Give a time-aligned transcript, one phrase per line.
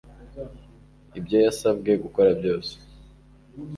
[1.19, 2.71] ibyo yasabwe gukora byose